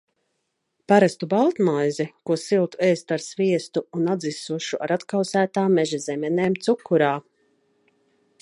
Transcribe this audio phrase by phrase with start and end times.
[0.91, 7.15] Parastu baltmaizi, ko siltu ēst ar sviestu un atdzisušu ar atkausētām meža zemenēm cukurā.